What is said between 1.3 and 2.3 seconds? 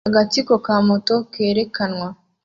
kerekanwa